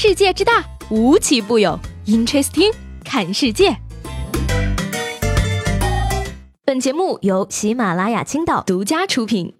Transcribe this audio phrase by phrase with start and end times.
[0.00, 1.76] 世界之大，无奇不有。
[2.06, 2.72] Interesting，
[3.04, 3.76] 看世界。
[6.64, 9.56] 本节目由喜马拉雅青岛独家出品。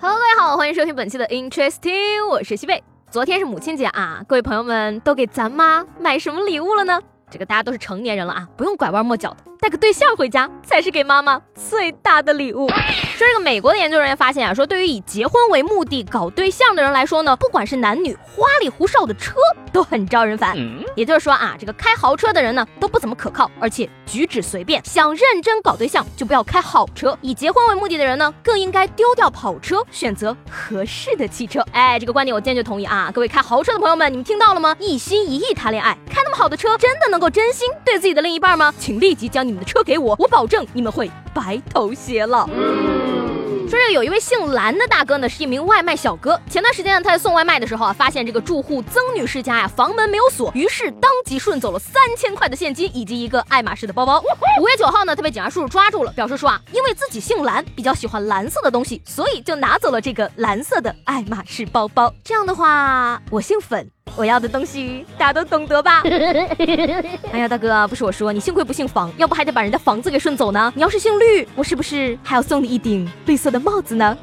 [0.00, 2.82] Hello，各位好，欢迎收听本期的 Interesting，我是西贝。
[3.10, 6.98] 昨天是母亲节啊，各位朋友们都给咱妈买什么礼物了呢？
[7.30, 9.51] 这个大家都是成年人了啊，不用拐弯抹角的。
[9.62, 12.66] 带个对象回家才是给妈妈最大的礼物。
[12.66, 19.34] 说这个美国的研究人员发现啊，说对于以结婚为目的搞对象的人来说呢，不管是男女，花里胡哨的车
[19.72, 20.56] 都很招人烦。
[20.96, 24.84] 也就是说啊，这个开豪车的人呢都不怎么可靠，而且举止随便。
[24.84, 31.64] 想认真搞对象就不要开好车，以结婚为目的的人呢更应该丢掉跑车，选择合适的汽车。
[31.70, 33.12] 哎，这个观点我坚决同意啊！
[33.14, 34.74] 各位开豪车的朋友们，你们听到了吗？
[34.80, 38.74] 一心一意谈恋爱，开那么好的车，真的能够真心对自己的另一半吗？
[38.76, 39.51] 请立即将你。
[39.52, 42.46] 你们的车给我，我保证你们会白头偕老。
[42.46, 46.40] 说这个有一位姓蓝的大哥呢，是一名外卖小哥。
[46.48, 54.22] 前段时间呢，他在送外卖的时候啊，发现这个住户曾女士家呀房门没有锁，于是当即顺走了三千块的现金以及一个爱马仕的包包。
[54.60, 62.12] 五月九号呢，他被警察叔叔抓住了，表示说啊，因为自己姓蓝，比较喜欢蓝色的东西，所以就拿走了这个蓝色的爱马仕包包。
[62.24, 63.90] 这样的话，我姓粉。
[64.16, 66.02] 我要的东西大家都懂得吧？
[67.32, 70.72] 哎呀，大哥，不是我说，你幸亏不姓房，要不还得把人家房子给顺走呢。
[70.76, 74.16] 你要是姓绿，我是不是还要送你一顶绿色的帽子呢？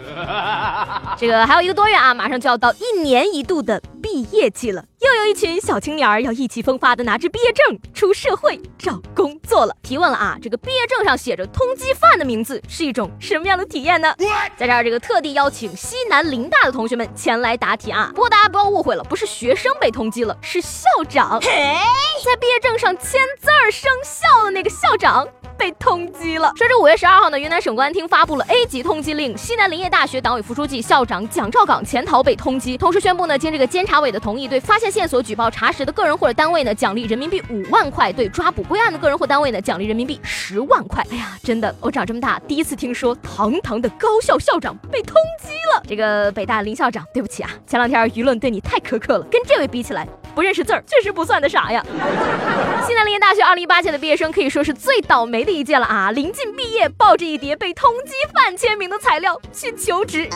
[1.18, 4.86] 这个还有一个多月啊，马上就要到一年一度的毕业季了。
[5.00, 9.74] 又有一群小青年儿要意气风发的拿着毕业证出社会找工作了。
[9.82, 14.14] 提问了啊，这个毕业证上写着通缉犯的名字是一种什么样的体验呢？
[14.58, 18.12] 在这儿，这个特地邀请西南林大的同学们前来答题啊。
[18.14, 25.28] 不过大家不要误会了，不是学生被通缉了，是校长在毕业证上签字儿生效的那个校长。
[25.60, 26.54] 被通缉了。
[26.56, 32.78] 说这五月十二号呢，云南省公安厅发布了 A 级通缉令，西南林业大学党委副书记、校长蒋兆岗潜逃被通缉。
[32.78, 41.06] 同时宣布呢，经这个监察委的同意，对发现线索、举报查实的个人或者单位呢，奖励人民币五万块；对抓捕归案的个人或单位呢，奖励人民币十万块。
[41.12, 45.84] 哎呀，真的，我长这么大第一次听说堂堂的高校校长被通缉了。
[45.86, 50.08] 这个北大林校长，对不起啊，前两天舆论对你太苛刻了，跟这位比起来。
[50.40, 51.86] 不认识字儿确实不算的啥呀。
[52.88, 56.12] 西南林业大学二零一八届的毕业生可以说是最倒霉的一届了啊！
[56.12, 60.30] 临近毕业，抱着一叠被通缉犯签名的材料去求职。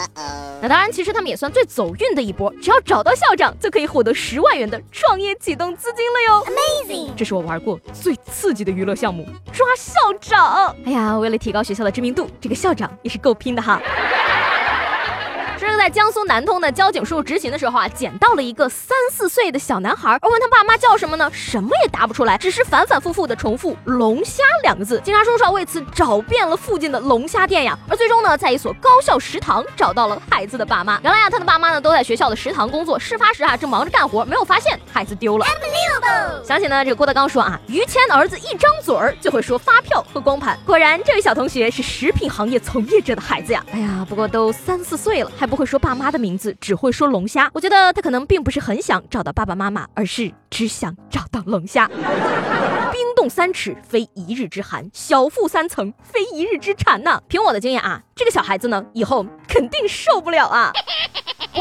[0.61, 6.45] 那当然，其实他们也算最走运的一波，只要找到校长，就可以获得十万元的创业启动资金了哟。
[6.51, 7.15] Amazing！
[7.15, 10.75] 这是我玩过最刺激的娱乐项目——抓校长。
[10.85, 13.81] 哎呀，为了提高学校的知名度，这个校长也是够拼的哈。
[15.63, 21.31] 这是在江苏南通的交警叔叔执勤的时候啊，捡到了一个三四岁的小男孩，而问他爸妈叫什么呢？
[21.33, 24.99] 什么也答不出来，只是反反复复的重复“龙虾”两个字。
[25.05, 30.99] 警察叔叔为此找遍了附近的龙虾店呀，而最终呢，在一所高校食堂找到了孩子的爸妈。
[31.01, 35.45] 原来啊，他的爸妈呢都在学校的食堂工作，事发时啊正忙着干活，没有发现孩子丢了。
[36.43, 40.57] 想起呢，这个郭德纲说啊，于谦的儿子一张嘴儿就会说发票和光盘。
[40.65, 43.63] 果然，这位小同学是食品行业从业者的孩子呀。
[43.71, 47.49] 哎呀，不过都三四岁了，还不会说爸妈的名字，只会说龙虾。
[47.53, 51.89] 我觉得他可能并不是很想找到爸爸妈妈，而是只想找到龙虾。
[52.91, 57.19] 冰冻三尺非一日之寒，小腹三层非一日之馋呐。
[57.27, 60.71] 凭我的经验啊，这个小孩子呢，以后肯定受不了啊。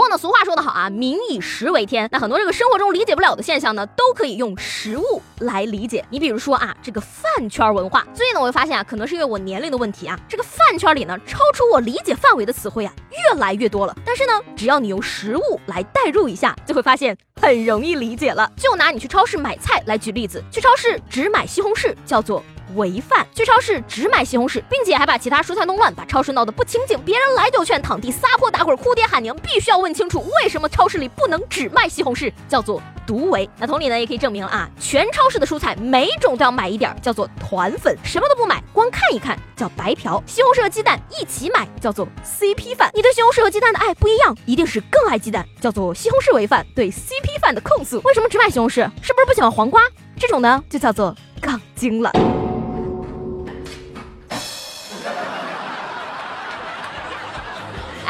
[0.03, 2.09] 不过呢，俗话说得好啊，民以食为天。
[2.11, 6.05] 那很多这个生活中理解不了的现象呢，都可以用食物来理解。
[6.11, 8.05] 你比如说啊，这个饭圈文化。
[8.13, 13.95] 最近呢，我就发现啊，可能是因为我年龄的问题啊，这个饭圈里呢，超出我理解范围的词汇啊，越来越多了。
[14.05, 18.51] 但是呢，只要你用食物来代入一下，就会发现很容易理解了。
[18.57, 22.43] 就拿你去超市买菜来举例子，去超市只买西红柿叫做。
[22.75, 26.99] 违犯去超市只买西红柿，并且还把其他蔬菜弄乱，把超市闹得不清净。
[27.05, 33.49] 别人来就劝，躺地撒泼打滚，哭爹喊娘，必须要问清楚为什么超市里不能只卖西红柿，叫做独为。
[33.59, 40.23] 那同理呢，也可以证明了啊，全超市的蔬菜每种都要买一点，叫做团粉；什么都不买，光看一看叫白嫖。
[40.27, 42.91] 西红柿和鸡蛋一起买，叫做 CP 饭。
[42.95, 46.67] 你对西红柿和鸡蛋的爱不一样，一定是更爱鸡蛋，叫做西红柿为饭。
[46.75, 48.91] 对 CP 饭的控诉，为什么只买西红柿？
[49.03, 49.83] 是不是不喜欢黄瓜？
[50.17, 52.42] 这种呢，就叫做杠精了。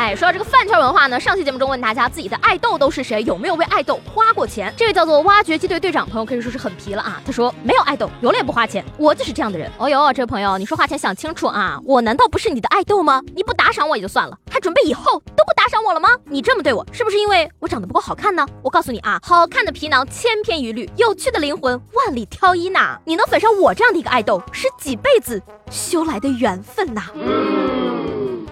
[0.02, 4.74] 哎，说到这个饭圈文化呢，上期节目中问大家自己的爱豆都是谁，有没有为爱豆花过钱？
[4.76, 7.22] 这位叫做挖掘机队队长朋友可以说是很皮了啊。
[7.24, 9.70] 他说没有爱豆，有脸不花钱，我就是这样的人。
[9.78, 11.78] 哦哟，这位朋友，你说花钱想清楚啊！
[11.84, 13.22] 我难道不是你的爱豆吗？
[13.36, 16.08] 你不打赏我也就算了，还准备以后都不打赏我了吗？
[16.24, 18.44] 你这么对我，是不是因为我长得不够好看呢？
[18.60, 22.98] 我告诉你啊，好看的皮囊千篇一律，有趣的灵魂万里挑一呐。
[23.04, 25.40] 你能粉上我这样的一个爱豆，是几辈子
[25.70, 27.04] 修来的缘分呐。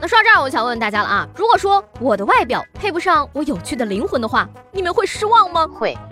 [0.00, 5.66] 那说到这儿，我想问问大家了啊，如果说我的外表配不上我有趣的灵魂的话，你们会失望吗？
[5.66, 5.94] 会。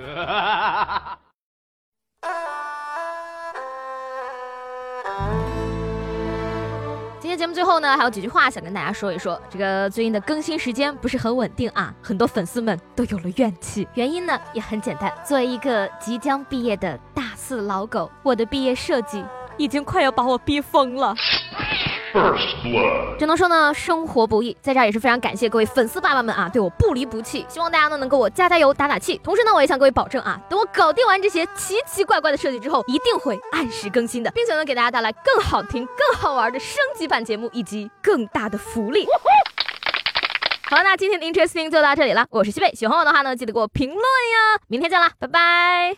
[7.19, 9.41] 今天节目最后呢，还有几句话想跟大家说一说。
[9.49, 13.89] 这个最近的更新时间不是很稳定啊，很多粉丝们都有了怨气。
[13.95, 19.25] 原因呢也很简单，作为一个即将毕业的大四老狗，我的毕业设计
[19.57, 21.15] 已经快要把我逼疯了。
[23.19, 27.45] 只能说呢，生活不易，在这儿也是非常感谢各位粉丝爸爸们啊，对我不离不弃。
[27.49, 29.21] 希望大家呢能给我加加油、打打气。
[29.23, 39.07] 同时呢，我也向各位保证啊，等我搞定完这些奇奇怪怪的设计之后，一定会按时更新的，并且呢给大家带来更好听、更好玩的升级版节目以及更大的福利。
[40.71, 44.61] 好了，那今天的 Interesting 就到这里了，我是西贝，喜欢我的话呢，记得给我评论呀。
[44.69, 45.97] 明天见啦，拜拜。